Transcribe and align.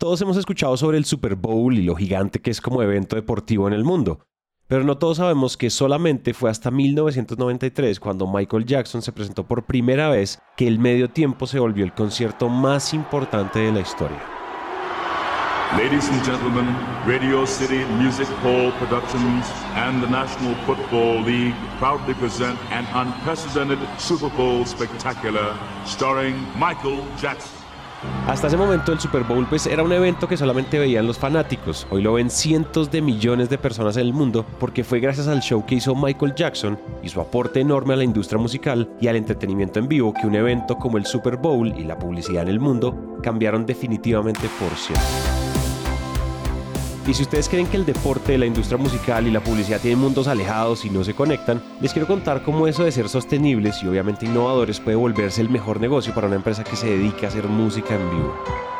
Todos 0.00 0.22
hemos 0.22 0.38
escuchado 0.38 0.78
sobre 0.78 0.96
el 0.96 1.04
Super 1.04 1.34
Bowl 1.34 1.76
y 1.76 1.82
lo 1.82 1.94
gigante 1.94 2.40
que 2.40 2.50
es 2.50 2.62
como 2.62 2.82
evento 2.82 3.16
deportivo 3.16 3.68
en 3.68 3.74
el 3.74 3.84
mundo, 3.84 4.20
pero 4.66 4.82
no 4.82 4.96
todos 4.96 5.18
sabemos 5.18 5.58
que 5.58 5.68
solamente 5.68 6.32
fue 6.32 6.48
hasta 6.48 6.70
1993 6.70 8.00
cuando 8.00 8.26
Michael 8.26 8.64
Jackson 8.64 9.02
se 9.02 9.12
presentó 9.12 9.46
por 9.46 9.64
primera 9.64 10.08
vez 10.08 10.38
que 10.56 10.66
el 10.66 10.78
medio 10.78 11.10
tiempo 11.10 11.46
se 11.46 11.58
volvió 11.58 11.84
el 11.84 11.92
concierto 11.92 12.48
más 12.48 12.94
importante 12.94 13.58
de 13.58 13.72
la 13.72 13.80
historia. 13.80 14.22
Ladies 15.76 16.08
and 16.08 16.24
gentlemen, 16.24 16.74
Radio 17.06 17.46
City 17.46 17.84
Music 17.98 18.26
Hall 18.42 18.72
Productions 18.78 19.52
and 19.74 20.02
the 20.02 20.08
National 20.08 20.54
Football 20.64 21.22
League 21.26 21.54
proudly 21.78 22.14
present 22.14 22.58
an 22.72 22.86
unprecedented 22.94 23.78
Super 23.98 24.30
Bowl 24.34 24.64
spectacular 24.64 25.54
starring 25.84 26.36
Michael 26.58 27.04
Jackson. 27.20 27.59
Hasta 28.26 28.46
ese 28.46 28.56
momento 28.56 28.92
el 28.92 29.00
Super 29.00 29.24
Bowl 29.24 29.46
pues 29.46 29.66
era 29.66 29.82
un 29.82 29.92
evento 29.92 30.28
que 30.28 30.36
solamente 30.36 30.78
veían 30.78 31.06
los 31.06 31.18
fanáticos. 31.18 31.86
Hoy 31.90 32.02
lo 32.02 32.14
ven 32.14 32.30
cientos 32.30 32.90
de 32.90 33.02
millones 33.02 33.50
de 33.50 33.58
personas 33.58 33.96
en 33.96 34.06
el 34.06 34.12
mundo 34.12 34.44
porque 34.58 34.84
fue 34.84 35.00
gracias 35.00 35.28
al 35.28 35.40
show 35.40 35.64
que 35.66 35.76
hizo 35.76 35.94
Michael 35.94 36.34
Jackson 36.34 36.78
y 37.02 37.08
su 37.08 37.20
aporte 37.20 37.60
enorme 37.60 37.94
a 37.94 37.96
la 37.96 38.04
industria 38.04 38.40
musical 38.40 38.88
y 39.00 39.08
al 39.08 39.16
entretenimiento 39.16 39.78
en 39.78 39.88
vivo 39.88 40.14
que 40.14 40.26
un 40.26 40.34
evento 40.34 40.76
como 40.76 40.98
el 40.98 41.06
Super 41.06 41.36
Bowl 41.36 41.68
y 41.76 41.84
la 41.84 41.98
publicidad 41.98 42.42
en 42.42 42.48
el 42.48 42.60
mundo 42.60 43.18
cambiaron 43.22 43.66
definitivamente 43.66 44.48
por 44.58 44.76
siempre. 44.76 45.39
Y 47.10 47.14
si 47.14 47.24
ustedes 47.24 47.48
creen 47.48 47.66
que 47.66 47.76
el 47.76 47.84
deporte, 47.84 48.38
la 48.38 48.46
industria 48.46 48.78
musical 48.78 49.26
y 49.26 49.32
la 49.32 49.42
publicidad 49.42 49.80
tienen 49.80 49.98
mundos 49.98 50.28
alejados 50.28 50.84
y 50.84 50.90
no 50.90 51.02
se 51.02 51.12
conectan, 51.12 51.60
les 51.80 51.92
quiero 51.92 52.06
contar 52.06 52.44
cómo 52.44 52.68
eso 52.68 52.84
de 52.84 52.92
ser 52.92 53.08
sostenibles 53.08 53.82
y 53.82 53.88
obviamente 53.88 54.26
innovadores 54.26 54.78
puede 54.78 54.96
volverse 54.96 55.40
el 55.40 55.50
mejor 55.50 55.80
negocio 55.80 56.14
para 56.14 56.28
una 56.28 56.36
empresa 56.36 56.62
que 56.62 56.76
se 56.76 56.86
dedica 56.86 57.26
a 57.26 57.30
hacer 57.30 57.48
música 57.48 57.96
en 57.96 58.10
vivo. 58.10 58.79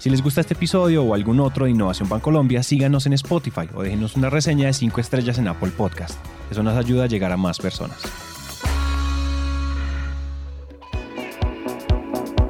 Si 0.00 0.08
les 0.08 0.22
gusta 0.22 0.40
este 0.40 0.54
episodio 0.54 1.04
o 1.04 1.12
algún 1.12 1.40
otro 1.40 1.66
de 1.66 1.72
Innovación 1.72 2.08
Bancolombia, 2.08 2.62
síganos 2.62 3.04
en 3.04 3.12
Spotify 3.12 3.68
o 3.74 3.82
déjenos 3.82 4.16
una 4.16 4.30
reseña 4.30 4.68
de 4.68 4.72
5 4.72 4.98
estrellas 4.98 5.36
en 5.36 5.46
Apple 5.46 5.72
Podcast. 5.76 6.18
Eso 6.50 6.62
nos 6.62 6.74
ayuda 6.74 7.04
a 7.04 7.06
llegar 7.06 7.30
a 7.32 7.36
más 7.36 7.58
personas. 7.58 7.98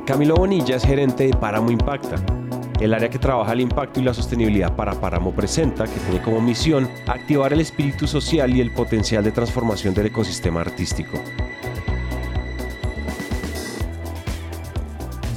Camilo 0.07 0.37
Bonilla 0.37 0.77
es 0.77 0.85
gerente 0.85 1.25
de 1.25 1.33
Páramo 1.33 1.73
Impacta, 1.73 2.25
el 2.79 2.95
área 2.95 3.11
que 3.11 3.19
trabaja 3.19 3.53
el 3.53 3.63
impacto 3.63 3.99
y 3.99 4.05
la 4.05 4.15
sostenibilidad 4.15 4.77
para 4.77 5.01
Páramo 5.01 5.35
Presenta, 5.35 5.87
que 5.87 5.99
tiene 5.99 6.23
como 6.23 6.41
misión 6.41 6.89
activar 7.09 7.53
el 7.53 7.63
espíritu 7.63 8.07
social 8.07 8.55
y 8.55 8.61
el 8.61 8.73
potencial 8.73 9.25
de 9.25 9.33
transformación 9.33 9.93
del 9.93 10.07
ecosistema 10.07 10.61
artístico. 10.61 11.21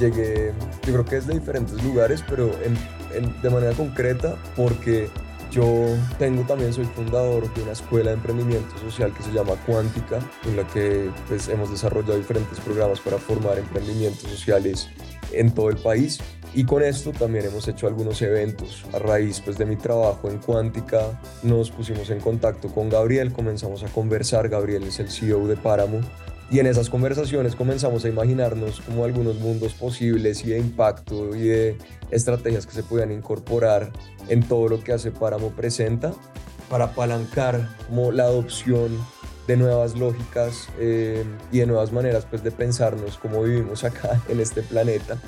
Llegué, 0.04 0.52
yo 0.86 0.92
creo 0.92 1.04
que 1.06 1.16
es 1.16 1.26
de 1.26 1.32
diferentes 1.32 1.82
lugares, 1.82 2.22
pero 2.28 2.50
de 3.42 3.50
manera 3.50 3.72
concreta 3.72 4.36
porque 4.54 5.08
yo 5.50 5.86
tengo 6.18 6.42
también, 6.42 6.74
soy 6.74 6.84
fundador 6.84 7.50
de 7.54 7.62
una 7.62 7.72
escuela 7.72 8.10
de 8.10 8.16
emprendimiento 8.16 8.76
social 8.76 9.14
que 9.14 9.22
se 9.22 9.32
llama 9.32 9.52
Cuántica, 9.64 10.18
en 10.44 10.56
la 10.56 10.66
que 10.66 11.10
pues, 11.26 11.48
hemos 11.48 11.70
desarrollado 11.70 12.18
diferentes 12.18 12.60
programas 12.60 13.00
para 13.00 13.16
formar 13.16 13.58
emprendimientos 13.58 14.28
sociales 14.28 14.90
en 15.32 15.54
todo 15.54 15.70
el 15.70 15.78
país. 15.78 16.18
Y 16.52 16.64
con 16.64 16.82
esto 16.82 17.12
también 17.12 17.46
hemos 17.46 17.66
hecho 17.66 17.86
algunos 17.86 18.20
eventos. 18.20 18.84
A 18.92 18.98
raíz 18.98 19.40
pues, 19.40 19.56
de 19.56 19.64
mi 19.64 19.76
trabajo 19.76 20.28
en 20.28 20.38
Cuántica, 20.38 21.18
nos 21.42 21.70
pusimos 21.70 22.10
en 22.10 22.20
contacto 22.20 22.68
con 22.68 22.90
Gabriel, 22.90 23.32
comenzamos 23.32 23.82
a 23.84 23.86
conversar. 23.86 24.50
Gabriel 24.50 24.82
es 24.82 25.00
el 25.00 25.08
CEO 25.08 25.46
de 25.46 25.56
Páramo. 25.56 26.00
Y 26.50 26.58
en 26.58 26.66
esas 26.66 26.90
conversaciones 26.90 27.56
comenzamos 27.56 28.04
a 28.04 28.08
imaginarnos 28.08 28.80
como 28.82 29.04
algunos 29.04 29.36
mundos 29.40 29.72
posibles 29.74 30.44
y 30.44 30.50
de 30.50 30.58
impacto 30.58 31.34
y 31.34 31.42
de 31.42 31.78
estrategias 32.10 32.66
que 32.66 32.72
se 32.72 32.82
puedan 32.82 33.10
incorporar 33.12 33.90
en 34.28 34.42
todo 34.46 34.68
lo 34.68 34.82
que 34.82 34.92
hace 34.92 35.10
Páramo 35.10 35.50
Presenta 35.50 36.12
para 36.68 36.86
apalancar 36.86 37.68
como 37.88 38.12
la 38.12 38.24
adopción 38.24 38.98
de 39.46 39.56
nuevas 39.56 39.96
lógicas 39.96 40.68
eh, 40.78 41.24
y 41.52 41.58
de 41.58 41.66
nuevas 41.66 41.92
maneras 41.92 42.26
pues, 42.28 42.42
de 42.42 42.50
pensarnos 42.50 43.18
cómo 43.18 43.42
vivimos 43.42 43.84
acá 43.84 44.20
en 44.28 44.40
este 44.40 44.62
planeta. 44.62 45.18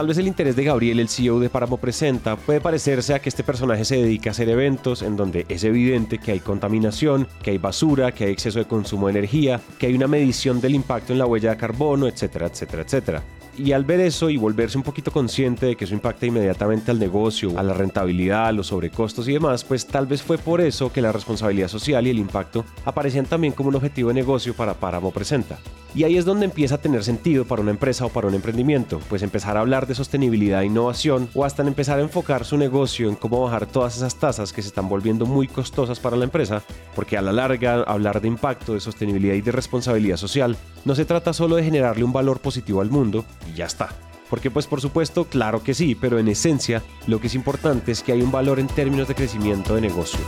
Tal 0.00 0.06
vez 0.06 0.16
el 0.16 0.28
interés 0.28 0.56
de 0.56 0.64
Gabriel, 0.64 0.98
el 0.98 1.10
CEO 1.10 1.40
de 1.40 1.50
Páramo 1.50 1.76
Presenta, 1.76 2.34
puede 2.36 2.62
parecerse 2.62 3.12
a 3.12 3.18
que 3.18 3.28
este 3.28 3.44
personaje 3.44 3.84
se 3.84 3.96
dedica 3.96 4.30
a 4.30 4.32
hacer 4.32 4.48
eventos 4.48 5.02
en 5.02 5.14
donde 5.14 5.44
es 5.50 5.62
evidente 5.62 6.16
que 6.16 6.32
hay 6.32 6.40
contaminación, 6.40 7.28
que 7.42 7.50
hay 7.50 7.58
basura, 7.58 8.10
que 8.10 8.24
hay 8.24 8.32
exceso 8.32 8.60
de 8.60 8.64
consumo 8.64 9.08
de 9.08 9.18
energía, 9.18 9.60
que 9.78 9.88
hay 9.88 9.94
una 9.94 10.06
medición 10.06 10.58
del 10.58 10.74
impacto 10.74 11.12
en 11.12 11.18
la 11.18 11.26
huella 11.26 11.50
de 11.50 11.58
carbono, 11.58 12.06
etcétera, 12.06 12.46
etcétera, 12.46 12.82
etcétera. 12.82 13.22
Y 13.62 13.72
al 13.72 13.84
ver 13.84 14.00
eso 14.00 14.30
y 14.30 14.38
volverse 14.38 14.78
un 14.78 14.84
poquito 14.84 15.12
consciente 15.12 15.66
de 15.66 15.76
que 15.76 15.84
eso 15.84 15.92
impacta 15.92 16.24
inmediatamente 16.24 16.90
al 16.90 16.98
negocio, 16.98 17.58
a 17.58 17.62
la 17.62 17.74
rentabilidad, 17.74 18.46
a 18.46 18.52
los 18.52 18.68
sobrecostos 18.68 19.28
y 19.28 19.34
demás, 19.34 19.64
pues 19.64 19.86
tal 19.86 20.06
vez 20.06 20.22
fue 20.22 20.38
por 20.38 20.62
eso 20.62 20.90
que 20.90 21.02
la 21.02 21.12
responsabilidad 21.12 21.68
social 21.68 22.06
y 22.06 22.10
el 22.10 22.18
impacto 22.18 22.64
aparecían 22.86 23.26
también 23.26 23.52
como 23.52 23.68
un 23.68 23.76
objetivo 23.76 24.08
de 24.08 24.14
negocio 24.14 24.54
para 24.54 24.72
Páramo 24.72 25.10
Presenta. 25.10 25.58
Y 25.94 26.04
ahí 26.04 26.16
es 26.16 26.24
donde 26.24 26.44
empieza 26.44 26.76
a 26.76 26.80
tener 26.80 27.02
sentido 27.02 27.44
para 27.44 27.62
una 27.62 27.72
empresa 27.72 28.06
o 28.06 28.10
para 28.10 28.28
un 28.28 28.34
emprendimiento, 28.34 29.00
pues 29.08 29.22
empezar 29.22 29.56
a 29.56 29.60
hablar 29.60 29.88
de 29.88 29.96
sostenibilidad 29.96 30.62
e 30.62 30.66
innovación 30.66 31.28
o 31.34 31.44
hasta 31.44 31.62
empezar 31.62 31.98
a 31.98 32.02
enfocar 32.02 32.44
su 32.44 32.56
negocio 32.56 33.08
en 33.08 33.16
cómo 33.16 33.42
bajar 33.42 33.66
todas 33.66 33.96
esas 33.96 34.14
tasas 34.14 34.52
que 34.52 34.62
se 34.62 34.68
están 34.68 34.88
volviendo 34.88 35.26
muy 35.26 35.48
costosas 35.48 35.98
para 35.98 36.16
la 36.16 36.24
empresa, 36.24 36.62
porque 36.94 37.18
a 37.18 37.22
la 37.22 37.32
larga 37.32 37.82
hablar 37.82 38.20
de 38.20 38.28
impacto, 38.28 38.74
de 38.74 38.80
sostenibilidad 38.80 39.34
y 39.34 39.40
de 39.40 39.52
responsabilidad 39.52 40.16
social 40.16 40.56
no 40.84 40.94
se 40.94 41.04
trata 41.04 41.32
solo 41.32 41.56
de 41.56 41.64
generarle 41.64 42.04
un 42.04 42.12
valor 42.12 42.38
positivo 42.38 42.80
al 42.80 42.90
mundo 42.90 43.24
y 43.50 43.56
ya 43.56 43.66
está. 43.66 43.90
Porque 44.28 44.50
pues 44.50 44.66
por 44.66 44.80
supuesto, 44.80 45.24
claro 45.24 45.62
que 45.62 45.74
sí, 45.74 45.94
pero 45.94 46.18
en 46.18 46.28
esencia 46.28 46.82
lo 47.06 47.20
que 47.20 47.26
es 47.26 47.34
importante 47.34 47.92
es 47.92 48.02
que 48.02 48.12
hay 48.12 48.22
un 48.22 48.30
valor 48.30 48.60
en 48.60 48.68
términos 48.68 49.08
de 49.08 49.14
crecimiento 49.14 49.74
de 49.74 49.80
negocio. 49.80 50.20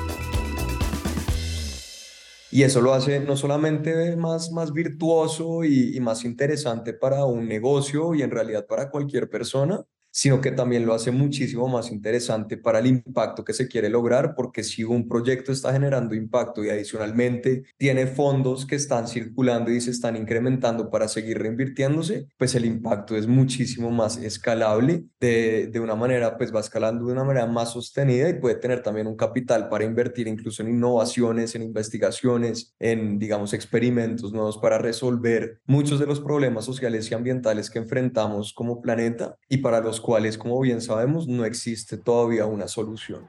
Y 2.51 2.65
eso 2.65 2.83
lo 2.83 2.93
hace 2.93 3.21
no 3.21 3.37
solamente 3.37 4.15
más, 4.17 4.51
más 4.51 4.73
virtuoso 4.73 5.65
y, 5.65 5.97
y 5.97 6.01
más 6.01 6.25
interesante 6.25 6.93
para 6.93 7.25
un 7.25 7.49
negocio 7.49 8.15
y 8.15 8.23
en 8.23 8.31
realidad 8.31 8.67
para 8.67 8.91
cualquier 8.91 9.31
persona, 9.31 9.87
sino 10.13 10.41
que 10.41 10.53
también 10.53 10.87
lo 10.87 10.95
hace 10.95 11.11
muchísimo 11.11 11.67
más 11.69 11.91
interesante 11.91 12.59
para 12.59 12.79
el 12.79 12.87
impacto 12.87 13.45
que 13.45 13.55
se 13.55 13.67
quiere 13.67 13.89
lograr, 13.89 14.35
porque 14.37 14.63
si 14.63 14.85
un 14.85 15.09
proyecto 15.09 15.51
está 15.51 15.73
generando 15.73 16.15
impacto 16.15 16.63
y 16.63 16.71
adicionalmente 16.71 17.65
tiene 17.79 18.07
fondos 18.07 18.67
que 18.67 18.77
están 18.77 19.09
circulando 19.09 19.71
y 19.71 19.81
se 19.81 19.91
están 19.91 20.17
incrementando 20.17 20.91
para 20.91 21.09
seguir 21.09 21.39
reinvirtiéndose, 21.39 22.27
pues 22.37 22.55
el 22.55 22.67
impacto 22.67 23.17
es 23.17 23.27
muchísimo 23.27 23.91
más 23.91 24.19
escalable, 24.19 25.07
de, 25.19 25.69
de 25.73 25.81
una 25.81 25.95
manera, 25.95 26.37
pues 26.37 26.55
va 26.55 26.61
escalando 26.61 27.07
de 27.07 27.13
una 27.13 27.25
manera 27.25 27.47
más 27.47 27.73
sostenida 27.73 28.29
y 28.29 28.35
puede 28.35 28.57
tener 28.57 28.83
también 28.83 29.07
un 29.07 29.17
capital 29.17 29.71
para 29.71 29.85
invertir 29.85 30.29
incluso 30.29 30.63
en 30.63 30.69
innovaciones, 30.71 31.55
en 31.55 31.63
investigaciones, 31.63 32.75
en, 32.79 33.19
digamos, 33.19 33.55
experimentos 33.55 34.33
nuevos 34.33 34.59
para 34.59 34.77
resolver 34.77 35.61
muchos 35.65 35.99
de 35.99 36.07
los 36.07 36.21
problemas 36.21 36.67
sociales 36.67 37.11
y 37.11 37.15
ambientales 37.15 37.71
que 37.71 37.79
enfrentamos 37.79 38.53
como 38.53 38.83
planeta 38.83 39.37
y 39.49 39.59
para 39.59 39.81
los 39.81 40.02
cuales, 40.03 40.37
como 40.37 40.61
bien 40.61 40.81
sabemos, 40.81 41.27
no 41.27 41.45
existe 41.45 41.97
todavía 41.97 42.45
una 42.45 42.69
solución. 42.69 43.27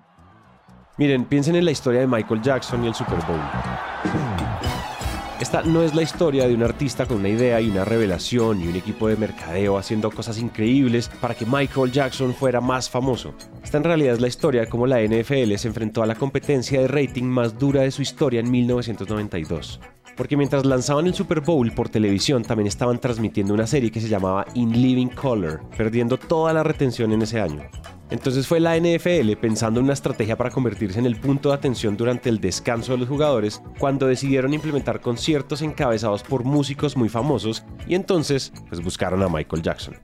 Miren, 0.97 1.25
piensen 1.25 1.55
en 1.55 1.65
la 1.65 1.71
historia 1.71 2.01
de 2.01 2.07
Michael 2.07 2.41
Jackson 2.41 2.83
y 2.83 2.87
el 2.87 2.93
Super 2.93 3.19
Bowl. 3.25 3.39
Esta 5.39 5.61
no 5.63 5.83
es 5.83 5.93
la 5.93 6.03
historia 6.03 6.47
de 6.47 6.53
un 6.53 6.63
artista 6.63 7.05
con 7.05 7.17
una 7.17 7.29
idea 7.29 7.59
y 7.59 7.69
una 7.69 7.83
revelación 7.83 8.61
y 8.61 8.67
un 8.67 8.75
equipo 8.75 9.07
de 9.07 9.17
mercadeo 9.17 9.77
haciendo 9.77 10.09
cosas 10.11 10.37
increíbles 10.37 11.09
para 11.19 11.35
que 11.35 11.45
Michael 11.45 11.91
Jackson 11.91 12.33
fuera 12.33 12.61
más 12.61 12.89
famoso. 12.89 13.33
Esta 13.63 13.77
en 13.77 13.83
realidad 13.83 14.13
es 14.13 14.21
la 14.21 14.27
historia 14.27 14.61
de 14.61 14.67
cómo 14.67 14.87
la 14.87 15.01
NFL 15.01 15.55
se 15.55 15.67
enfrentó 15.67 16.03
a 16.03 16.05
la 16.05 16.15
competencia 16.15 16.79
de 16.79 16.87
rating 16.87 17.25
más 17.25 17.57
dura 17.59 17.81
de 17.81 17.91
su 17.91 18.01
historia 18.01 18.39
en 18.39 18.49
1992. 18.51 19.79
Porque 20.15 20.37
mientras 20.37 20.65
lanzaban 20.65 21.07
el 21.07 21.13
Super 21.13 21.41
Bowl 21.41 21.71
por 21.71 21.89
televisión 21.89 22.43
también 22.43 22.67
estaban 22.67 22.99
transmitiendo 22.99 23.53
una 23.53 23.67
serie 23.67 23.91
que 23.91 24.01
se 24.01 24.09
llamaba 24.09 24.45
In 24.53 24.81
Living 24.81 25.07
Color, 25.07 25.61
perdiendo 25.77 26.17
toda 26.17 26.53
la 26.53 26.63
retención 26.63 27.11
en 27.11 27.21
ese 27.21 27.39
año. 27.39 27.63
Entonces 28.09 28.45
fue 28.45 28.59
la 28.59 28.77
NFL 28.77 29.31
pensando 29.41 29.79
en 29.79 29.85
una 29.85 29.93
estrategia 29.93 30.37
para 30.37 30.51
convertirse 30.51 30.99
en 30.99 31.07
el 31.07 31.15
punto 31.15 31.49
de 31.49 31.55
atención 31.55 31.97
durante 31.97 32.29
el 32.29 32.39
descanso 32.39 32.91
de 32.91 32.99
los 32.99 33.09
jugadores 33.09 33.61
cuando 33.79 34.05
decidieron 34.05 34.53
implementar 34.53 35.01
conciertos 35.01 35.61
encabezados 35.61 36.21
por 36.21 36.43
músicos 36.43 36.95
muy 36.95 37.09
famosos 37.09 37.63
y 37.87 37.95
entonces 37.95 38.53
pues 38.69 38.83
buscaron 38.83 39.23
a 39.23 39.29
Michael 39.29 39.63
Jackson. 39.63 39.95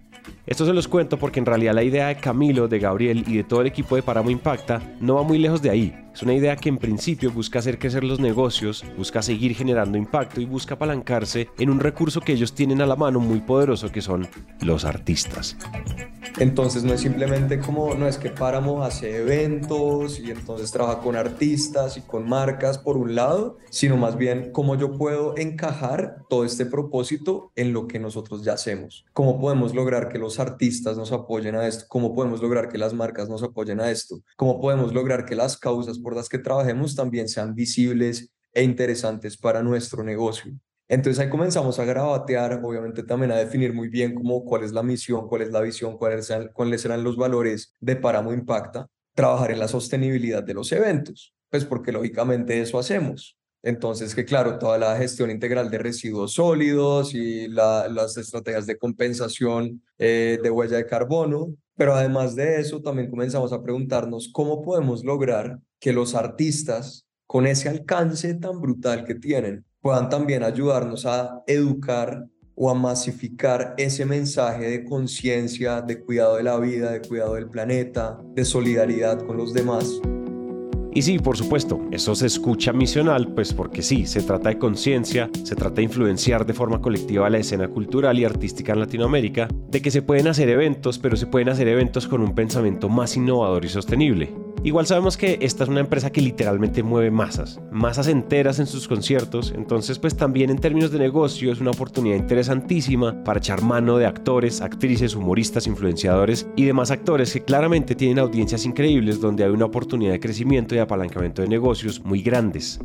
Esto 0.49 0.65
se 0.65 0.73
los 0.73 0.87
cuento 0.87 1.19
porque 1.19 1.39
en 1.39 1.45
realidad 1.45 1.75
la 1.75 1.83
idea 1.83 2.07
de 2.07 2.15
Camilo, 2.15 2.67
de 2.67 2.79
Gabriel 2.79 3.23
y 3.27 3.37
de 3.37 3.43
todo 3.43 3.61
el 3.61 3.67
equipo 3.67 3.95
de 3.95 4.01
Paramo 4.01 4.31
Impacta 4.31 4.81
no 4.99 5.13
va 5.13 5.21
muy 5.21 5.37
lejos 5.37 5.61
de 5.61 5.69
ahí. 5.69 5.95
Es 6.11 6.23
una 6.23 6.33
idea 6.33 6.55
que 6.55 6.69
en 6.69 6.79
principio 6.79 7.31
busca 7.31 7.59
hacer 7.59 7.77
crecer 7.77 8.03
los 8.03 8.19
negocios, 8.19 8.83
busca 8.97 9.21
seguir 9.21 9.55
generando 9.55 9.95
impacto 9.95 10.41
y 10.41 10.45
busca 10.45 10.73
apalancarse 10.73 11.49
en 11.59 11.69
un 11.69 11.79
recurso 11.79 12.19
que 12.19 12.33
ellos 12.33 12.55
tienen 12.55 12.81
a 12.81 12.87
la 12.87 12.95
mano 12.95 13.19
muy 13.19 13.41
poderoso 13.41 13.91
que 13.91 14.01
son 14.01 14.27
los 14.61 14.85
artistas. 14.85 15.55
Entonces 16.39 16.83
no 16.83 16.93
es 16.93 17.01
simplemente 17.01 17.59
como, 17.59 17.95
no 17.95 18.07
es 18.07 18.17
que 18.17 18.29
Páramo 18.29 18.83
hace 18.83 19.17
eventos 19.17 20.19
y 20.19 20.31
entonces 20.31 20.71
trabaja 20.71 20.99
con 20.99 21.15
artistas 21.15 21.97
y 21.97 22.01
con 22.01 22.27
marcas 22.27 22.77
por 22.77 22.97
un 22.97 23.13
lado, 23.13 23.57
sino 23.69 23.97
más 23.97 24.17
bien 24.17 24.51
cómo 24.51 24.75
yo 24.75 24.97
puedo 24.97 25.37
encajar 25.37 26.23
todo 26.29 26.45
este 26.45 26.65
propósito 26.65 27.51
en 27.55 27.73
lo 27.73 27.87
que 27.87 27.99
nosotros 27.99 28.43
ya 28.43 28.53
hacemos. 28.53 29.05
Cómo 29.13 29.39
podemos 29.39 29.75
lograr 29.75 30.09
que 30.09 30.17
los 30.17 30.38
artistas 30.39 30.97
nos 30.97 31.11
apoyen 31.11 31.55
a 31.55 31.67
esto, 31.67 31.85
cómo 31.87 32.13
podemos 32.13 32.41
lograr 32.41 32.69
que 32.69 32.77
las 32.77 32.93
marcas 32.93 33.29
nos 33.29 33.43
apoyen 33.43 33.79
a 33.79 33.91
esto, 33.91 34.21
cómo 34.35 34.59
podemos 34.59 34.93
lograr 34.93 35.25
que 35.25 35.35
las 35.35 35.57
causas 35.57 35.99
por 35.99 36.15
las 36.15 36.29
que 36.29 36.39
trabajemos 36.39 36.95
también 36.95 37.27
sean 37.27 37.55
visibles 37.55 38.31
e 38.53 38.63
interesantes 38.63 39.37
para 39.37 39.63
nuestro 39.63 40.03
negocio. 40.03 40.53
Entonces 40.87 41.19
ahí 41.19 41.29
comenzamos 41.29 41.77
a 41.79 41.85
grabatear, 41.85 42.61
obviamente 42.63 43.03
también 43.03 43.31
a 43.31 43.35
definir 43.35 43.73
muy 43.73 43.89
bien 43.89 44.15
cómo, 44.15 44.43
cuál 44.43 44.63
es 44.63 44.71
la 44.71 44.81
misión, 44.81 45.27
cuál 45.27 45.43
es 45.43 45.51
la 45.51 45.61
visión, 45.61 45.97
cuáles 45.97 46.25
serán, 46.25 46.49
cuáles 46.51 46.81
serán 46.81 47.03
los 47.03 47.15
valores 47.15 47.75
de 47.79 47.95
Paramo 47.95 48.33
Impacta, 48.33 48.87
trabajar 49.13 49.51
en 49.51 49.59
la 49.59 49.67
sostenibilidad 49.67 50.41
de 50.41 50.55
los 50.55 50.71
eventos, 50.71 51.35
pues 51.49 51.63
porque 51.63 51.91
lógicamente 51.91 52.59
eso 52.59 52.79
hacemos. 52.79 53.38
Entonces, 53.61 54.15
que 54.15 54.25
claro, 54.25 54.57
toda 54.57 54.77
la 54.77 54.95
gestión 54.97 55.29
integral 55.29 55.69
de 55.69 55.79
residuos 55.79 56.33
sólidos 56.33 57.13
y 57.13 57.47
las 57.49 58.17
estrategias 58.17 58.65
de 58.65 58.77
compensación 58.77 59.81
eh, 59.97 60.39
de 60.41 60.49
huella 60.49 60.77
de 60.77 60.85
carbono, 60.85 61.53
pero 61.75 61.93
además 61.93 62.35
de 62.35 62.59
eso, 62.59 62.81
también 62.81 63.09
comenzamos 63.09 63.53
a 63.53 63.61
preguntarnos 63.61 64.29
cómo 64.33 64.61
podemos 64.61 65.03
lograr 65.03 65.59
que 65.79 65.93
los 65.93 66.15
artistas, 66.15 67.05
con 67.25 67.47
ese 67.47 67.69
alcance 67.69 68.33
tan 68.33 68.59
brutal 68.59 69.05
que 69.05 69.15
tienen, 69.15 69.65
puedan 69.81 70.09
también 70.09 70.43
ayudarnos 70.43 71.05
a 71.05 71.41
educar 71.47 72.25
o 72.55 72.69
a 72.69 72.73
masificar 72.73 73.75
ese 73.77 74.05
mensaje 74.05 74.69
de 74.69 74.83
conciencia, 74.83 75.81
de 75.81 76.01
cuidado 76.01 76.35
de 76.35 76.43
la 76.43 76.59
vida, 76.59 76.91
de 76.91 77.01
cuidado 77.01 77.35
del 77.35 77.49
planeta, 77.49 78.17
de 78.33 78.43
solidaridad 78.43 79.25
con 79.25 79.37
los 79.37 79.53
demás. 79.53 80.01
Y 80.93 81.03
sí, 81.03 81.19
por 81.19 81.37
supuesto, 81.37 81.79
eso 81.91 82.15
se 82.15 82.25
escucha 82.25 82.73
misional, 82.73 83.27
pues 83.33 83.53
porque 83.53 83.83
sí, 83.83 84.07
se 84.07 84.23
trata 84.23 84.49
de 84.49 84.57
conciencia, 84.57 85.29
se 85.43 85.55
trata 85.55 85.75
de 85.75 85.83
influenciar 85.83 86.45
de 86.45 86.53
forma 86.53 86.81
colectiva 86.81 87.29
la 87.29 87.37
escena 87.37 87.67
cultural 87.67 88.17
y 88.17 88.25
artística 88.25 88.73
en 88.73 88.79
Latinoamérica, 88.79 89.47
de 89.69 89.81
que 89.81 89.91
se 89.91 90.01
pueden 90.01 90.27
hacer 90.27 90.49
eventos, 90.49 90.97
pero 90.97 91.15
se 91.15 91.27
pueden 91.27 91.49
hacer 91.49 91.67
eventos 91.67 92.07
con 92.07 92.21
un 92.21 92.33
pensamiento 92.33 92.89
más 92.89 93.15
innovador 93.15 93.65
y 93.65 93.69
sostenible. 93.69 94.33
Igual 94.61 94.85
sabemos 94.85 95.15
que 95.15 95.37
esta 95.41 95.63
es 95.63 95.69
una 95.69 95.79
empresa 95.79 96.11
que 96.11 96.19
literalmente 96.19 96.83
mueve 96.83 97.11
masas, 97.11 97.61
masas 97.71 98.09
enteras 98.09 98.59
en 98.59 98.67
sus 98.67 98.89
conciertos, 98.89 99.53
entonces 99.55 99.99
pues 99.99 100.17
también 100.17 100.49
en 100.49 100.57
términos 100.57 100.91
de 100.91 100.99
negocio 100.99 101.53
es 101.53 101.61
una 101.61 101.71
oportunidad 101.71 102.17
interesantísima 102.17 103.23
para 103.23 103.39
echar 103.39 103.61
mano 103.61 103.97
de 103.97 104.05
actores, 104.05 104.59
actrices, 104.59 105.15
humoristas, 105.15 105.65
influenciadores 105.65 106.45
y 106.57 106.65
demás 106.65 106.91
actores 106.91 107.31
que 107.31 107.41
claramente 107.41 107.95
tienen 107.95 108.19
audiencias 108.19 108.65
increíbles 108.65 109.21
donde 109.21 109.45
hay 109.45 109.49
una 109.49 109.65
oportunidad 109.65 110.11
de 110.11 110.19
crecimiento 110.19 110.75
y 110.75 110.79
apalancamiento 110.79 111.41
de 111.41 111.47
negocios 111.47 112.01
muy 112.03 112.21
grandes. 112.21 112.81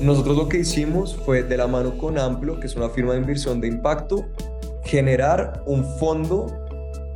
Nosotros 0.00 0.36
lo 0.36 0.48
que 0.48 0.60
hicimos 0.60 1.14
fue 1.26 1.42
de 1.42 1.58
la 1.58 1.66
mano 1.66 1.98
con 1.98 2.18
Amplo, 2.18 2.58
que 2.58 2.68
es 2.68 2.74
una 2.74 2.88
firma 2.88 3.12
de 3.12 3.18
inversión 3.18 3.60
de 3.60 3.68
impacto, 3.68 4.24
generar 4.82 5.62
un 5.66 5.84
fondo 5.98 6.46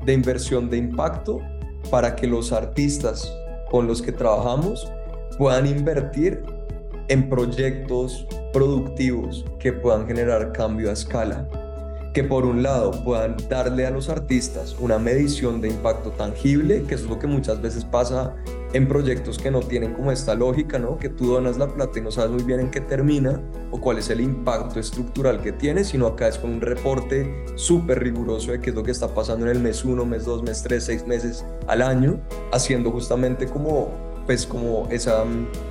de 0.05 0.13
inversión 0.13 0.69
de 0.69 0.77
impacto 0.77 1.41
para 1.91 2.17
que 2.17 2.27
los 2.27 2.53
artistas 2.53 3.33
con 3.71 3.87
los 3.87 4.03
que 4.03 4.13
trabajamos 4.13 4.91
puedan 5.37 5.67
invertir 5.67 6.43
en 7.09 7.29
proyectos 7.29 8.27
productivos 8.53 9.45
que 9.59 9.73
puedan 9.73 10.07
generar 10.07 10.53
cambio 10.53 10.91
a 10.91 10.93
escala, 10.93 11.49
que 12.19 12.25
por 12.25 12.45
un 12.45 12.65
lado 12.65 12.91
puedan 13.05 13.37
darle 13.49 13.87
a 13.87 13.93
los 13.93 14.09
artistas 14.09 14.75
una 14.81 14.99
medición 14.99 15.61
de 15.61 15.69
impacto 15.69 16.11
tangible, 16.11 16.83
que 16.83 16.97
es 16.97 17.03
lo 17.05 17.17
que 17.17 17.29
muchas 17.29 17.63
veces 17.63 17.85
pasa 17.85 18.35
en 18.73 18.89
proyectos 18.89 19.39
que 19.39 19.53
no 19.53 19.61
tienen 19.61 19.95
como 19.95 20.11
esta 20.11 20.35
lógica, 20.35 20.81
¿no? 20.81 20.99
Que 20.99 21.11
tú 21.11 21.29
donas 21.29 21.59
la 21.59 21.69
plata 21.69 21.97
y 22.01 22.03
no 22.03 22.11
sabes 22.11 22.33
muy 22.33 22.43
bien 22.43 22.59
en 22.59 22.73
qué 22.73 22.81
termina 22.81 23.41
o 23.71 23.81
cuál 23.81 23.99
es 23.99 24.11
el 24.11 24.21
impacto 24.21 24.81
estructural 24.81 25.41
que 25.43 25.53
tiene, 25.53 25.85
sino 25.85 26.09
acá 26.09 26.27
es 26.27 26.39
con 26.39 26.55
un 26.55 26.61
reporte 26.61 27.45
súper 27.55 28.01
riguroso 28.01 28.51
de 28.51 28.61
qué 28.61 28.71
es 28.71 28.75
lo 28.75 28.83
que 28.83 28.91
está 28.91 29.15
pasando 29.15 29.47
en 29.47 29.53
el 29.53 29.63
mes 29.63 29.85
1, 29.85 30.05
mes 30.05 30.25
2, 30.25 30.43
mes 30.43 30.61
3, 30.65 30.83
6 30.83 31.07
meses 31.07 31.45
al 31.69 31.83
año, 31.83 32.19
haciendo 32.51 32.91
justamente 32.91 33.47
como 33.47 33.93
pues 34.29 34.47
como, 34.47 34.87
esa, 34.91 35.25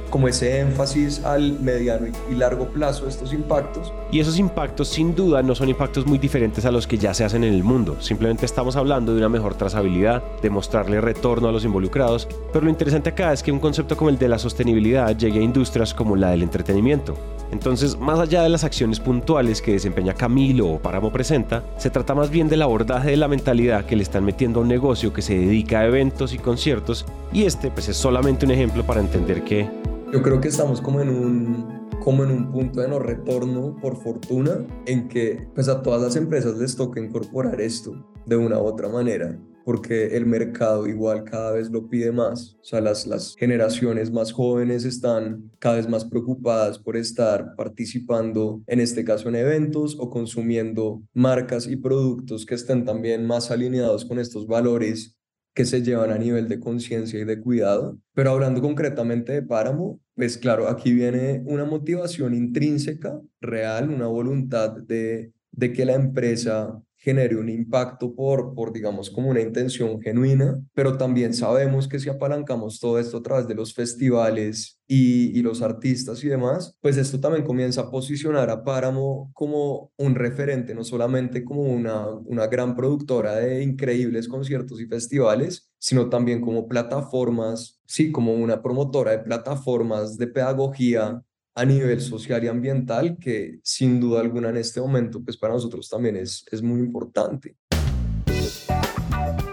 como 0.09 0.27
ese 0.27 0.61
énfasis 0.61 1.23
al 1.23 1.59
mediano 1.59 2.07
y 2.27 2.33
largo 2.33 2.69
plazo 2.69 3.03
de 3.03 3.11
estos 3.11 3.31
impactos. 3.31 3.93
Y 4.11 4.19
esos 4.19 4.39
impactos 4.39 4.87
sin 4.87 5.13
duda 5.13 5.43
no 5.43 5.53
son 5.53 5.69
impactos 5.69 6.07
muy 6.07 6.17
diferentes 6.17 6.65
a 6.65 6.71
los 6.71 6.87
que 6.87 6.97
ya 6.97 7.13
se 7.13 7.23
hacen 7.23 7.43
en 7.43 7.53
el 7.53 7.63
mundo, 7.63 7.97
simplemente 8.01 8.47
estamos 8.47 8.75
hablando 8.75 9.13
de 9.13 9.19
una 9.19 9.29
mejor 9.29 9.53
trazabilidad, 9.53 10.23
de 10.41 10.49
mostrarle 10.49 10.99
retorno 11.01 11.49
a 11.49 11.51
los 11.51 11.65
involucrados, 11.65 12.27
pero 12.51 12.65
lo 12.65 12.71
interesante 12.71 13.09
acá 13.09 13.31
es 13.31 13.43
que 13.43 13.51
un 13.51 13.59
concepto 13.59 13.95
como 13.95 14.09
el 14.09 14.17
de 14.17 14.27
la 14.27 14.39
sostenibilidad 14.39 15.15
llegue 15.15 15.37
a 15.37 15.43
industrias 15.43 15.93
como 15.93 16.15
la 16.15 16.31
del 16.31 16.41
entretenimiento. 16.41 17.15
Entonces, 17.51 17.97
más 17.97 18.19
allá 18.19 18.43
de 18.43 18.49
las 18.49 18.63
acciones 18.63 18.99
puntuales 18.99 19.61
que 19.61 19.73
desempeña 19.73 20.13
Camilo 20.13 20.69
o 20.69 20.79
Páramo 20.79 21.11
Presenta, 21.11 21.63
se 21.77 21.89
trata 21.89 22.13
más 22.13 22.29
bien 22.29 22.49
del 22.49 22.61
abordaje 22.61 23.11
de 23.11 23.17
la 23.17 23.27
mentalidad 23.27 23.85
que 23.85 23.95
le 23.95 24.03
están 24.03 24.25
metiendo 24.25 24.59
a 24.59 24.63
un 24.63 24.69
negocio 24.69 25.13
que 25.13 25.21
se 25.21 25.37
dedica 25.37 25.79
a 25.79 25.85
eventos 25.85 26.33
y 26.33 26.37
conciertos, 26.37 27.05
y 27.31 27.43
este 27.43 27.71
pues 27.71 27.89
es 27.89 27.97
solamente 27.97 28.45
un 28.45 28.51
ejemplo 28.51 28.85
para 28.85 28.99
entender 28.99 29.43
que... 29.43 29.69
Yo 30.11 30.21
creo 30.21 30.39
que 30.39 30.47
estamos 30.47 30.81
como 30.81 31.01
en 31.01 31.09
un, 31.09 31.89
como 32.03 32.23
en 32.23 32.31
un 32.31 32.51
punto 32.51 32.81
de 32.81 32.87
no 32.87 32.99
retorno, 32.99 33.75
por 33.81 33.97
fortuna, 33.97 34.65
en 34.85 35.07
que 35.07 35.47
pues 35.53 35.67
a 35.67 35.81
todas 35.81 36.01
las 36.01 36.15
empresas 36.15 36.57
les 36.57 36.75
toca 36.75 36.99
incorporar 36.99 37.59
esto 37.61 37.93
de 38.25 38.37
una 38.37 38.59
u 38.59 38.65
otra 38.65 38.89
manera 38.89 39.37
porque 39.67 40.15
el 40.15 40.25
mercado 40.25 40.87
igual 40.87 41.25
cada 41.25 41.51
vez 41.51 41.69
lo 41.69 41.89
pide 41.89 42.13
más. 42.13 42.55
O 42.61 42.63
sea, 42.63 42.79
las, 42.79 43.05
las 43.05 43.35
generaciones 43.37 44.09
más 44.13 44.31
jóvenes 44.31 44.85
están 44.85 45.51
cada 45.59 45.75
vez 45.75 45.89
más 45.89 46.05
preocupadas 46.05 46.79
por 46.79 46.95
estar 46.95 47.53
participando, 47.57 48.61
en 48.65 48.79
este 48.79 49.03
caso 49.03 49.27
en 49.27 49.35
eventos 49.35 49.97
o 49.99 50.09
consumiendo 50.09 51.03
marcas 51.13 51.67
y 51.67 51.75
productos 51.75 52.45
que 52.45 52.55
estén 52.55 52.85
también 52.85 53.27
más 53.27 53.51
alineados 53.51 54.05
con 54.05 54.19
estos 54.19 54.47
valores 54.47 55.17
que 55.53 55.65
se 55.65 55.81
llevan 55.81 56.11
a 56.11 56.17
nivel 56.17 56.47
de 56.47 56.61
conciencia 56.61 57.19
y 57.19 57.25
de 57.25 57.41
cuidado. 57.41 57.99
Pero 58.13 58.31
hablando 58.31 58.61
concretamente 58.61 59.33
de 59.33 59.41
Páramo, 59.41 59.99
pues 60.15 60.37
claro, 60.37 60.69
aquí 60.69 60.93
viene 60.93 61.43
una 61.45 61.65
motivación 61.65 62.33
intrínseca, 62.33 63.19
real, 63.41 63.89
una 63.89 64.07
voluntad 64.07 64.77
de, 64.77 65.33
de 65.51 65.73
que 65.73 65.83
la 65.83 65.95
empresa 65.95 66.81
genere 67.07 67.37
un 67.37 67.47
impacto 67.47 68.13
por, 68.13 68.53
por, 68.53 68.73
digamos, 68.73 69.09
como 69.09 69.29
una 69.29 69.39
intención 69.39 70.01
genuina, 70.01 70.61
pero 70.73 70.97
también 70.97 71.33
sabemos 71.33 71.87
que 71.87 71.99
si 71.99 72.09
apalancamos 72.09 72.81
todo 72.81 72.99
esto 72.99 73.19
a 73.19 73.23
través 73.23 73.47
de 73.47 73.55
los 73.55 73.73
festivales 73.73 74.77
y, 74.85 75.31
y 75.39 75.41
los 75.41 75.61
artistas 75.61 76.21
y 76.25 76.27
demás, 76.27 76.75
pues 76.81 76.97
esto 76.97 77.17
también 77.21 77.45
comienza 77.45 77.79
a 77.79 77.89
posicionar 77.89 78.49
a 78.49 78.61
Páramo 78.61 79.31
como 79.33 79.93
un 79.95 80.15
referente, 80.15 80.75
no 80.75 80.83
solamente 80.83 81.45
como 81.45 81.61
una, 81.61 82.09
una 82.09 82.47
gran 82.47 82.75
productora 82.75 83.37
de 83.37 83.63
increíbles 83.63 84.27
conciertos 84.27 84.81
y 84.81 84.85
festivales, 84.85 85.69
sino 85.79 86.09
también 86.09 86.41
como 86.41 86.67
plataformas, 86.67 87.79
sí, 87.85 88.11
como 88.11 88.33
una 88.33 88.61
promotora 88.61 89.11
de 89.11 89.19
plataformas 89.19 90.17
de 90.17 90.27
pedagogía 90.27 91.23
a 91.57 91.65
nivel 91.65 91.99
social 91.99 92.43
y 92.43 92.47
ambiental 92.47 93.17
que 93.19 93.59
sin 93.63 93.99
duda 93.99 94.21
alguna 94.21 94.49
en 94.49 94.57
este 94.57 94.79
momento 94.79 95.23
pues 95.23 95.37
para 95.37 95.55
nosotros 95.55 95.89
también 95.89 96.15
es, 96.15 96.45
es 96.51 96.61
muy 96.61 96.79
importante. 96.79 97.55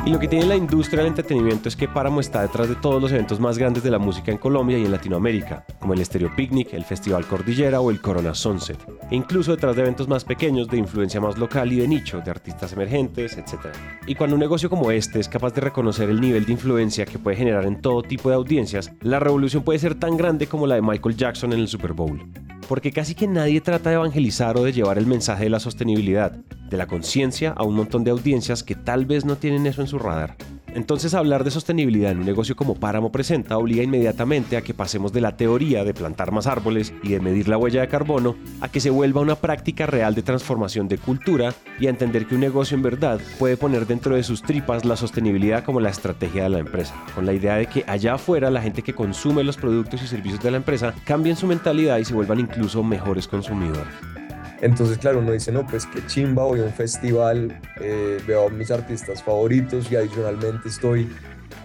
Y 0.07 0.11
lo 0.11 0.19
que 0.21 0.29
tiene 0.29 0.45
la 0.45 0.55
industria 0.55 0.99
del 0.99 1.09
entretenimiento 1.09 1.67
es 1.67 1.77
que 1.77 1.89
Páramo 1.89 2.21
está 2.21 2.43
detrás 2.43 2.69
de 2.69 2.75
todos 2.75 3.01
los 3.01 3.11
eventos 3.11 3.41
más 3.41 3.57
grandes 3.57 3.83
de 3.83 3.91
la 3.91 3.99
música 3.99 4.31
en 4.31 4.37
Colombia 4.37 4.77
y 4.77 4.85
en 4.85 4.93
Latinoamérica, 4.93 5.65
como 5.81 5.95
el 5.95 6.05
Stereo 6.05 6.31
Picnic, 6.37 6.75
el 6.75 6.85
Festival 6.85 7.27
Cordillera 7.27 7.81
o 7.81 7.91
el 7.91 8.03
Corona 8.03 8.35
Sunset, 8.35 8.77
incluso 9.15 9.53
detrás 9.53 9.77
de 9.77 9.83
eventos 9.83 10.09
más 10.09 10.25
pequeños 10.25 10.69
de 10.69 10.77
influencia 10.77 11.21
más 11.21 11.39
local 11.39 11.73
y 11.73 11.77
de 11.77 11.89
nicho, 11.89 12.21
de 12.21 12.31
artistas 12.31 12.73
emergentes, 12.73 13.39
etc. 13.39 13.75
Y 14.07 14.15
cuando 14.15 14.37
un 14.37 14.41
negocio 14.41 14.69
como 14.69 14.91
este 14.91 15.21
es 15.21 15.29
capaz 15.29 15.55
de 15.55 15.61
reconocer 15.61 16.11
el 16.11 16.21
nivel 16.21 16.45
de 16.45 16.53
influencia 16.53 17.07
que 17.07 17.19
puede 17.19 17.37
generar 17.37 17.65
en 17.65 17.81
todo 17.81 18.03
tipo 18.03 18.29
de 18.29 18.35
audiencias, 18.37 18.93
la 19.01 19.21
revolución 19.21 19.63
puede 19.63 19.79
ser 19.79 19.95
tan 19.95 20.17
grande 20.17 20.47
como 20.47 20.67
la 20.67 20.75
de 20.75 20.83
Michael 20.83 21.17
Jackson 21.17 21.53
en 21.53 21.61
el 21.61 21.69
Super 21.69 21.93
Bowl. 21.93 22.21
porque 22.69 22.93
casi 22.93 23.15
que 23.15 23.27
nadie 23.27 23.61
trata 23.61 23.91
de 23.91 23.97
evangelizar 23.97 24.57
o 24.57 24.65
de 24.65 24.73
llevar 24.73 24.97
el 24.97 25.07
mensaje 25.07 25.45
de 25.45 25.51
la 25.51 25.61
sostenibilidad, 25.61 26.33
de 26.33 26.77
la 26.77 26.87
conciencia 26.87 27.53
a 27.53 27.63
un 27.63 27.75
montón 27.75 28.05
de 28.05 28.11
audiencias 28.11 28.63
que 28.63 28.75
tal 28.75 29.05
vez 29.05 29.25
no 29.27 29.37
tienen 29.37 29.67
eso 29.67 29.83
en 29.83 29.87
su 29.87 29.99
radar. 29.99 30.37
Entonces 30.75 31.15
hablar 31.15 31.45
de 31.45 31.53
sostenibilidad 31.53 32.11
en 32.11 32.19
un 32.19 32.27
negocio 32.27 32.57
como 32.57 32.75
Páramo 32.75 33.13
Presenta 33.13 33.57
obliga 33.59 33.85
inmediatamente 33.85 34.57
a 34.57 34.63
que 34.63 34.75
pasemos 34.75 35.13
de 35.13 35.21
la 35.21 35.37
teoría 35.37 35.85
de 35.85 35.95
plantar 35.95 36.33
más 36.33 36.49
árboles 36.49 36.93
y 37.05 37.11
de 37.11 37.21
medir 37.21 37.49
la 37.49 37.57
huella 37.57 37.81
de 37.81 37.89
carbono 37.89 38.35
a 38.61 38.69
que 38.69 38.81
se 38.81 38.91
vuelva 38.91 39.21
una 39.21 39.37
práctica 39.37 39.87
real 39.87 40.17
de 40.17 40.23
transformación 40.23 40.89
de 40.89 40.99
cultura 40.99 41.55
y 41.79 41.87
a 41.87 41.91
entender 41.91 42.27
que 42.27 42.35
un 42.35 42.41
negocio 42.41 42.77
en 42.77 42.83
verdad 42.83 43.21
puede 43.39 43.57
poner 43.57 43.87
dentro 43.87 44.17
de 44.17 44.25
sus 44.25 44.43
tripas 44.43 44.85
la 44.85 44.97
sostenibilidad 44.97 45.65
como 45.65 45.79
la 45.79 45.91
estrategia 45.91 46.43
de 46.43 46.49
la 46.49 46.59
empresa, 46.59 46.95
con 47.15 47.25
la 47.25 47.33
idea 47.33 47.55
de 47.55 47.67
que 47.67 47.85
allá 47.87 48.15
afuera 48.15 48.51
la 48.51 48.61
gente 48.61 48.83
que 48.83 48.95
consume 48.95 49.45
los 49.45 49.57
productos 49.57 50.03
y 50.03 50.09
servicios 50.09 50.43
de 50.43 50.51
la 50.51 50.57
empresa 50.57 50.93
cambien 51.05 51.37
su 51.37 51.47
mentalidad 51.47 51.99
y 51.99 52.05
se 52.05 52.15
vuelvan 52.15 52.41
incluso 52.41 52.83
mejores 52.83 53.29
consumidores. 53.29 54.24
Entonces, 54.65 54.97
claro, 54.97 55.19
uno 55.19 55.33
dice, 55.33 55.53
no, 55.53 55.67
pues 55.67 55.85
qué 55.85 56.01
chimba, 56.07 56.43
voy 56.43 56.61
a 56.61 56.65
un 56.65 56.73
festival, 56.73 57.61
eh, 57.83 58.19
veo 58.27 58.47
a 58.47 58.51
mis 58.51 58.71
artistas 58.71 59.23
favoritos 59.23 59.93
y 59.93 59.97
adicionalmente 59.97 60.71
estoy 60.71 61.07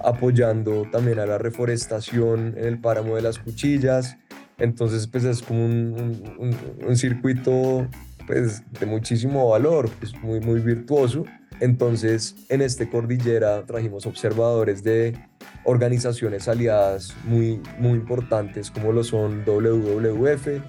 apoyando 0.04 0.86
también 0.92 1.18
a 1.20 1.26
la 1.26 1.38
reforestación 1.38 2.56
en 2.58 2.66
el 2.66 2.78
páramo 2.78 3.16
de 3.16 3.22
las 3.22 3.40
cuchillas. 3.40 4.18
Entonces, 4.58 5.08
pues 5.08 5.24
es 5.24 5.42
como 5.42 5.64
un, 5.64 6.96
circuito 6.98 7.88
pues, 8.28 8.64
de 8.78 8.86
muchísimo 8.86 9.48
valor, 9.48 9.90
pues 10.00 10.14
muy, 10.22 10.42
muy 10.42 10.60
virtuoso. 10.60 11.24
Entonces, 11.62 12.36
en 12.50 12.62
este 12.62 12.90
cordillera 12.90 13.66
trajimos 13.66 14.08
observadores 14.08 14.84
de 14.84 15.18
organizaciones 15.64 16.50
aliadas 16.50 17.16
muy, 17.24 17.62
muy 17.80 17.94
importantes 17.94 18.70
como 18.70 18.92
lo 18.92 19.06
son 19.06 19.46
WWF, 19.46 20.62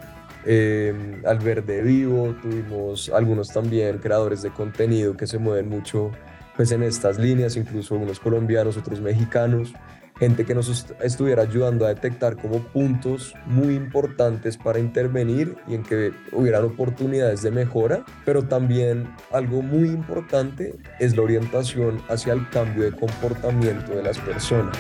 eh, 0.47 1.21
al 1.27 1.39
verde 1.39 1.83
vivo, 1.83 2.35
tuvimos 2.41 3.11
algunos 3.11 3.49
también 3.49 3.99
creadores 3.99 4.43
de 4.43 4.51
contenido 4.51 5.17
que 5.17 5.27
se 5.27 5.39
mueven 5.39 5.69
mucho 5.69 6.11
pues 6.57 6.73
en 6.73 6.83
estas 6.83 7.19
líneas, 7.19 7.57
incluso 7.57 7.95
unos 7.95 8.21
colombianos, 8.21 8.77
otros 8.77 9.01
mexicanos, 9.01 9.73
gente 10.19 10.45
que 10.45 10.55
nos 10.55 10.87
estuviera 11.01 11.43
ayudando 11.43 11.87
a 11.87 11.89
detectar 11.89 12.37
como 12.37 12.59
puntos 12.59 13.35
muy 13.47 13.75
importantes 13.75 14.59
para 14.59 14.79
intervenir 14.79 15.57
y 15.67 15.75
en 15.75 15.83
que 15.83 16.13
hubieran 16.33 16.65
oportunidades 16.65 17.41
de 17.41 17.51
mejora, 17.51 18.05
pero 18.27 18.43
también 18.43 19.09
algo 19.33 19.63
muy 19.63 19.89
importante 19.89 20.75
es 20.99 21.17
la 21.17 21.23
orientación 21.23 22.03
hacia 22.11 22.35
el 22.35 22.47
cambio 22.51 22.85
de 22.85 22.93
comportamiento 22.93 23.93
de 23.93 24.03
las 24.03 24.19
personas. 24.19 24.77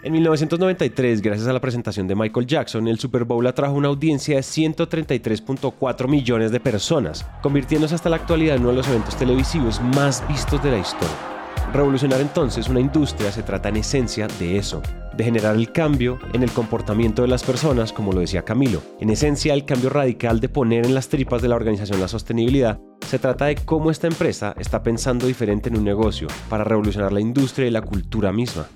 En 0.00 0.12
1993, 0.12 1.20
gracias 1.22 1.48
a 1.48 1.52
la 1.52 1.60
presentación 1.60 2.06
de 2.06 2.14
Michael 2.14 2.46
Jackson, 2.46 2.86
el 2.86 3.00
Super 3.00 3.24
Bowl 3.24 3.44
atrajo 3.48 3.74
una 3.74 3.88
audiencia 3.88 4.36
de 4.36 4.42
133.4 4.42 6.06
millones 6.06 6.52
de 6.52 6.60
personas, 6.60 7.26
convirtiéndose 7.42 7.96
hasta 7.96 8.08
la 8.08 8.16
actualidad 8.16 8.54
en 8.54 8.62
uno 8.62 8.70
de 8.70 8.76
los 8.76 8.88
eventos 8.88 9.16
televisivos 9.16 9.80
más 9.96 10.26
vistos 10.28 10.62
de 10.62 10.70
la 10.70 10.78
historia. 10.78 11.16
Revolucionar 11.72 12.20
entonces 12.20 12.68
una 12.68 12.78
industria 12.78 13.32
se 13.32 13.42
trata 13.42 13.70
en 13.70 13.78
esencia 13.78 14.28
de 14.38 14.56
eso, 14.56 14.82
de 15.16 15.24
generar 15.24 15.56
el 15.56 15.72
cambio 15.72 16.20
en 16.32 16.44
el 16.44 16.52
comportamiento 16.52 17.22
de 17.22 17.28
las 17.28 17.42
personas, 17.42 17.92
como 17.92 18.12
lo 18.12 18.20
decía 18.20 18.44
Camilo. 18.44 18.80
En 19.00 19.10
esencia, 19.10 19.52
el 19.52 19.64
cambio 19.64 19.90
radical 19.90 20.38
de 20.38 20.48
poner 20.48 20.86
en 20.86 20.94
las 20.94 21.08
tripas 21.08 21.42
de 21.42 21.48
la 21.48 21.56
organización 21.56 22.00
la 22.00 22.06
sostenibilidad 22.06 22.78
se 23.04 23.18
trata 23.18 23.46
de 23.46 23.56
cómo 23.56 23.90
esta 23.90 24.06
empresa 24.06 24.54
está 24.58 24.80
pensando 24.84 25.26
diferente 25.26 25.70
en 25.70 25.76
un 25.76 25.84
negocio 25.84 26.28
para 26.48 26.62
revolucionar 26.62 27.12
la 27.12 27.20
industria 27.20 27.66
y 27.66 27.70
la 27.72 27.82
cultura 27.82 28.30
misma 28.32 28.68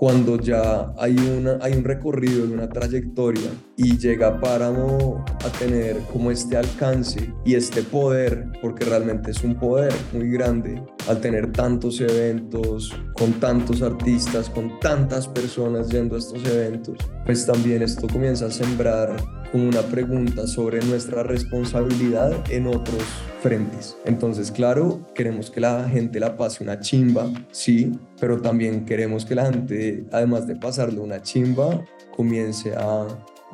cuando 0.00 0.40
ya 0.40 0.94
hay, 0.96 1.14
una, 1.14 1.58
hay 1.60 1.74
un 1.74 1.84
recorrido 1.84 2.46
y 2.46 2.52
una 2.52 2.70
trayectoria 2.70 3.50
y 3.76 3.98
llega 3.98 4.40
Páramo 4.40 5.22
a 5.44 5.58
tener 5.58 5.98
como 6.10 6.30
este 6.30 6.56
alcance 6.56 7.30
y 7.44 7.54
este 7.54 7.82
poder, 7.82 8.46
porque 8.62 8.86
realmente 8.86 9.30
es 9.32 9.44
un 9.44 9.56
poder 9.56 9.92
muy 10.14 10.30
grande, 10.30 10.82
al 11.08 11.20
tener 11.20 11.52
tantos 11.52 12.00
eventos, 12.00 12.94
con 13.14 13.32
tantos 13.34 13.82
artistas, 13.82 14.48
con 14.48 14.78
tantas 14.80 15.26
personas 15.26 15.88
yendo 15.88 16.16
a 16.16 16.18
estos 16.18 16.44
eventos, 16.44 16.96
pues 17.24 17.46
también 17.46 17.82
esto 17.82 18.06
comienza 18.08 18.46
a 18.46 18.50
sembrar 18.50 19.16
como 19.52 19.68
una 19.68 19.82
pregunta 19.82 20.46
sobre 20.46 20.80
nuestra 20.84 21.22
responsabilidad 21.22 22.32
en 22.50 22.66
otros 22.66 23.02
frentes. 23.42 23.96
Entonces, 24.04 24.50
claro, 24.50 25.00
queremos 25.14 25.50
que 25.50 25.60
la 25.60 25.88
gente 25.88 26.20
la 26.20 26.36
pase 26.36 26.62
una 26.62 26.78
chimba, 26.80 27.30
sí, 27.50 27.92
pero 28.20 28.40
también 28.40 28.84
queremos 28.84 29.24
que 29.24 29.34
la 29.34 29.46
gente, 29.50 30.04
además 30.12 30.46
de 30.46 30.56
pasarle 30.56 31.00
una 31.00 31.22
chimba, 31.22 31.84
comience 32.16 32.74
a 32.76 33.06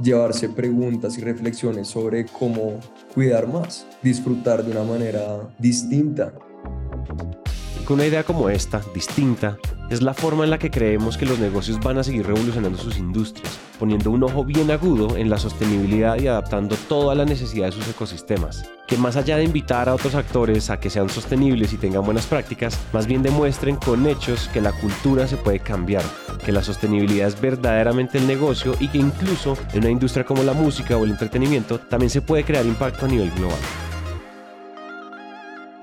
llevarse 0.02 0.48
preguntas 0.48 1.16
y 1.18 1.22
reflexiones 1.22 1.88
sobre 1.88 2.26
cómo 2.26 2.78
cuidar 3.14 3.46
más, 3.48 3.86
disfrutar 4.02 4.64
de 4.64 4.72
una 4.72 4.84
manera 4.84 5.48
distinta. 5.58 6.34
Con 7.86 7.94
una 7.94 8.06
idea 8.06 8.24
como 8.24 8.50
esta, 8.50 8.82
distinta, 8.92 9.58
es 9.90 10.02
la 10.02 10.12
forma 10.12 10.42
en 10.42 10.50
la 10.50 10.58
que 10.58 10.72
creemos 10.72 11.16
que 11.16 11.24
los 11.24 11.38
negocios 11.38 11.78
van 11.78 11.98
a 11.98 12.02
seguir 12.02 12.26
revolucionando 12.26 12.76
sus 12.76 12.98
industrias, 12.98 13.60
poniendo 13.78 14.10
un 14.10 14.24
ojo 14.24 14.44
bien 14.44 14.72
agudo 14.72 15.16
en 15.16 15.30
la 15.30 15.38
sostenibilidad 15.38 16.18
y 16.18 16.26
adaptando 16.26 16.74
todo 16.88 17.12
a 17.12 17.14
la 17.14 17.24
necesidad 17.24 17.66
de 17.66 17.72
sus 17.72 17.86
ecosistemas. 17.86 18.68
Que 18.88 18.96
más 18.96 19.14
allá 19.14 19.36
de 19.36 19.44
invitar 19.44 19.88
a 19.88 19.94
otros 19.94 20.16
actores 20.16 20.68
a 20.68 20.80
que 20.80 20.90
sean 20.90 21.08
sostenibles 21.08 21.72
y 21.72 21.76
tengan 21.76 22.04
buenas 22.04 22.26
prácticas, 22.26 22.76
más 22.92 23.06
bien 23.06 23.22
demuestren 23.22 23.76
con 23.76 24.04
hechos 24.08 24.48
que 24.52 24.60
la 24.60 24.72
cultura 24.72 25.28
se 25.28 25.36
puede 25.36 25.60
cambiar, 25.60 26.02
que 26.44 26.50
la 26.50 26.64
sostenibilidad 26.64 27.28
es 27.28 27.40
verdaderamente 27.40 28.18
el 28.18 28.26
negocio 28.26 28.74
y 28.80 28.88
que 28.88 28.98
incluso 28.98 29.56
en 29.72 29.82
una 29.82 29.90
industria 29.90 30.24
como 30.24 30.42
la 30.42 30.54
música 30.54 30.96
o 30.96 31.04
el 31.04 31.12
entretenimiento 31.12 31.78
también 31.78 32.10
se 32.10 32.20
puede 32.20 32.42
crear 32.42 32.66
impacto 32.66 33.06
a 33.06 33.08
nivel 33.08 33.30
global. 33.30 33.60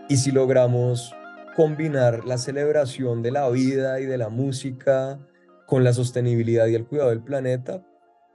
Y 0.10 0.17
si 0.17 0.33
logramos 0.33 1.15
combinar 1.55 2.25
la 2.25 2.38
celebración 2.38 3.22
de 3.22 3.31
la 3.31 3.50
vida 3.50 4.00
y 4.00 4.05
de 4.05 4.17
la 4.17 4.29
música 4.29 5.19
con 5.67 5.83
la 5.83 5.93
sostenibilidad 5.93 6.67
y 6.67 6.75
el 6.75 6.86
cuidado 6.86 7.10
del 7.10 7.24
planeta, 7.24 7.86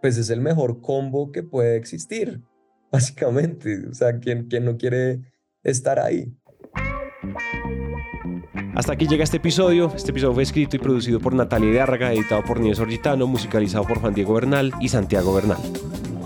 pues 0.01 0.17
es 0.17 0.31
el 0.31 0.41
mejor 0.41 0.81
combo 0.81 1.31
que 1.33 1.43
puede 1.43 1.77
existir, 1.77 2.43
básicamente. 2.93 3.87
O 3.89 3.95
sea, 3.95 4.19
quien, 4.19 4.49
quien 4.49 4.65
no 4.65 4.77
quiere 4.77 5.21
estar 5.63 5.99
ahí. 5.99 6.33
Hasta 8.75 8.93
aquí 8.93 9.09
llega 9.09 9.25
este 9.25 9.39
episodio. 9.39 9.93
Este 9.95 10.13
episodio 10.13 10.35
fue 10.35 10.45
escrito 10.45 10.77
y 10.77 10.79
producido 10.79 11.19
por 11.19 11.35
Natalia 11.35 11.71
Hidárraga, 11.71 12.13
editado 12.13 12.45
por 12.45 12.61
Nieves 12.61 12.79
Orgitano, 12.79 13.27
musicalizado 13.27 13.85
por 13.85 13.99
Juan 13.99 14.15
Diego 14.15 14.35
Bernal 14.35 14.73
y 14.81 14.89
Santiago 14.89 15.35
Bernal. 15.35 15.59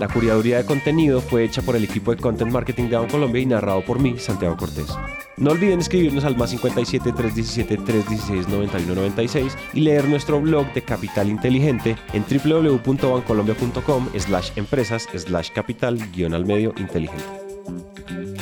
La 0.03 0.09
curaduría 0.09 0.57
de 0.57 0.67
contenido 0.67 1.21
fue 1.21 1.45
hecha 1.45 1.63
por 1.63 1.77
el 1.77 1.85
equipo 1.85 2.11
de 2.11 2.21
Content 2.21 2.51
Marketing 2.51 2.89
de 2.89 3.07
Colombia 3.07 3.41
y 3.41 3.47
narrado 3.47 3.85
por 3.85 4.01
mí, 4.01 4.17
Santiago 4.19 4.57
Cortés. 4.57 4.89
No 5.37 5.53
olviden 5.53 5.79
escribirnos 5.79 6.25
al 6.25 6.37
más 6.37 6.51
57 6.51 7.13
317 7.13 7.77
316 7.77 8.49
9196 8.49 9.57
y 9.75 9.81
leer 9.83 10.09
nuestro 10.09 10.41
blog 10.41 10.67
de 10.73 10.83
Capital 10.83 11.29
Inteligente 11.29 11.97
en 12.15 12.25
www.bancolombia.com 12.25 14.09
slash 14.19 14.51
empresas 14.57 15.09
slash 15.15 15.51
capital 15.53 15.97
guion 16.11 16.35
al 16.35 16.47
medio 16.47 16.75
inteligente. 16.79 17.23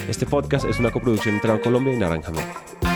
Este 0.09 0.25
podcast 0.25 0.65
es 0.65 0.79
una 0.79 0.91
coproducción 0.91 1.35
entre 1.35 1.61
Colombia 1.61 1.93
y 1.93 1.99
Naranja 1.99 2.31
Media. 2.31 2.90